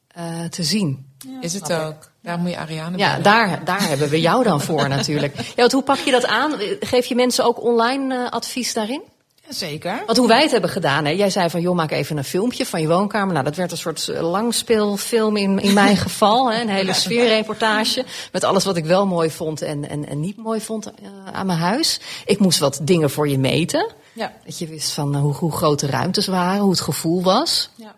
[0.09, 1.07] eh, te zien.
[1.40, 2.11] is het ook.
[2.22, 5.37] Daar moet je Ariane Ja, daar, daar hebben we jou dan voor natuurlijk.
[5.37, 6.55] Ja, want hoe pak je dat aan?
[6.81, 9.03] Geef je mensen ook online eh, advies daarin?
[9.49, 10.03] Zeker.
[10.07, 11.11] Want hoe wij het hebben gedaan, hè?
[11.11, 13.33] jij zei van joh, maak even een filmpje van je woonkamer.
[13.33, 16.53] Nou, dat werd een soort eh, langspeelfilm in, in mijn geval.
[16.53, 16.61] Hè?
[16.61, 20.61] Een hele sfeerreportage met alles wat ik wel mooi vond en, en, en niet mooi
[20.61, 20.93] vond eh,
[21.33, 22.01] aan mijn huis.
[22.25, 23.93] Ik moest wat dingen voor je meten.
[24.13, 24.33] Ja.
[24.45, 27.71] Dat je wist van eh, hoe, hoe groot de ruimtes waren, hoe het gevoel was.
[27.75, 27.95] Ja.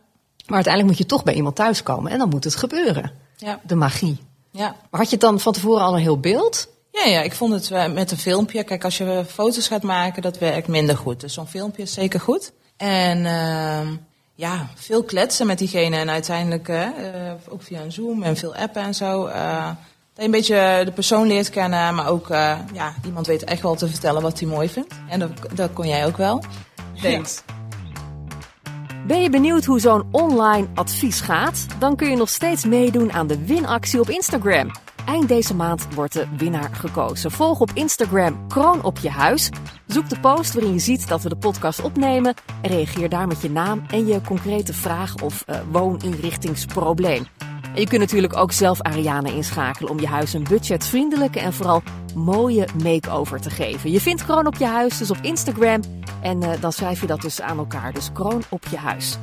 [0.47, 3.13] Maar uiteindelijk moet je toch bij iemand thuiskomen en dan moet het gebeuren.
[3.37, 3.61] Ja.
[3.63, 4.19] De magie.
[4.51, 4.77] Ja.
[4.91, 6.69] Maar had je dan van tevoren al een heel beeld?
[6.92, 8.64] Ja, ja, ik vond het eh, met een filmpje.
[8.64, 11.20] Kijk, als je foto's gaat maken, dat werkt minder goed.
[11.20, 12.53] Dus zo'n filmpje is zeker goed.
[12.77, 13.87] En ehm,
[14.35, 15.96] ja, veel kletsen met diegene.
[15.96, 16.87] En uiteindelijk eh,
[17.48, 19.27] ook via een Zoom en veel appen en zo.
[19.27, 19.77] eh, dat
[20.16, 21.94] je een beetje de persoon leert kennen.
[21.94, 24.94] Maar ook, eh, ja, iemand weet echt wel te vertellen wat hij mooi vindt.
[25.09, 26.42] En dat, dat kon jij ook wel.
[27.03, 27.42] Thanks.
[29.07, 31.66] Ben je benieuwd hoe zo'n online advies gaat?
[31.79, 34.70] Dan kun je nog steeds meedoen aan de winactie op Instagram.
[35.09, 37.31] Eind deze maand wordt de winnaar gekozen.
[37.31, 39.51] Volg op Instagram Kroon op je huis.
[39.87, 42.35] Zoek de post waarin je ziet dat we de podcast opnemen.
[42.62, 47.27] En reageer daar met je naam en je concrete vraag of eh, wooninrichtingsprobleem.
[47.75, 51.83] En je kunt natuurlijk ook zelf Ariane inschakelen om je huis een budgetvriendelijke en vooral
[52.14, 53.90] mooie make-over te geven.
[53.90, 55.81] Je vindt Kroon op je huis dus op Instagram
[56.23, 57.92] en eh, dan schrijf je dat dus aan elkaar.
[57.92, 59.18] Dus Kroon op je huis.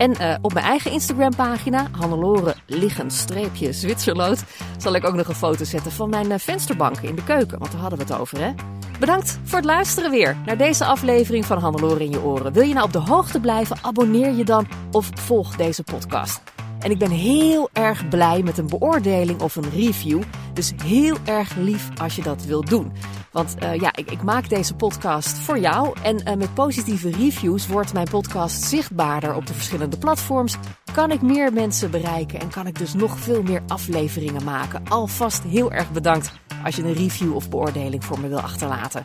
[0.00, 4.42] En eh, op mijn eigen Instagram pagina, Hannelore liggen streepje Zwitserloot,
[4.78, 7.58] zal ik ook nog een foto zetten van mijn eh, vensterbanken in de keuken.
[7.58, 8.52] Want daar hadden we het over hè.
[8.98, 12.52] Bedankt voor het luisteren weer naar deze aflevering van Hannelore in je oren.
[12.52, 13.76] Wil je nou op de hoogte blijven?
[13.82, 16.40] Abonneer je dan of volg deze podcast.
[16.78, 20.22] En ik ben heel erg blij met een beoordeling of een review.
[20.52, 22.92] Dus heel erg lief als je dat wilt doen.
[23.30, 25.96] Want eh, ja, ik, ik, maak deze podcast voor jou.
[26.02, 30.56] En uh, met positieve reviews wordt mijn podcast zichtbaarder op de verschillende platforms.
[30.92, 34.88] Kan ik meer mensen bereiken en kan ik dus nog veel meer afleveringen maken.
[34.88, 36.32] Alvast heel erg bedankt
[36.64, 39.04] als je een review of beoordeling voor me wil achterlaten.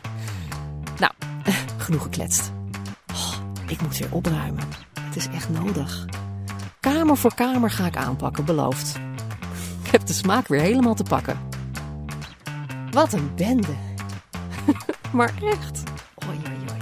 [0.98, 1.12] Nou,
[1.84, 2.52] genoeg gekletst.
[3.12, 3.32] Oh,
[3.68, 4.64] ik moet weer opruimen.
[5.00, 6.04] Het is echt nodig.
[6.80, 8.98] Kamer voor kamer ga ik aanpakken, beloofd.
[9.84, 11.38] Ik heb de smaak weer helemaal te pakken.
[12.90, 13.85] Wat een bende.
[15.12, 15.82] maar echt.
[16.28, 16.76] Oei, oei, oei.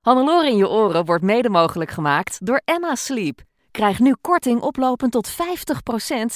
[0.00, 3.40] Hannelore in je oren wordt mede mogelijk gemaakt door Emma Sleep.
[3.70, 5.34] Krijg nu korting oplopend tot 50%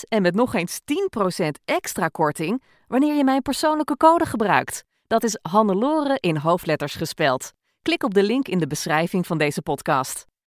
[0.09, 4.85] en met nog eens 10% extra korting wanneer je mijn persoonlijke code gebruikt.
[5.11, 7.53] Dat is Hannelore in hoofdletters gespeld.
[7.83, 10.30] Klik op de link in de beschrijving van deze podcast.